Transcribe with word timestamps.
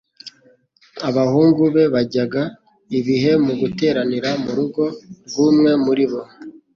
abahungu 1.09 1.63
be 1.73 1.83
bajyaga 1.93 2.41
ibihe 2.99 3.31
mu 3.45 3.53
guteranira 3.61 4.29
mu 4.43 4.51
rugo 4.57 4.83
rw'umwe 5.27 5.71
muri 5.85 6.05
bo 6.11 6.21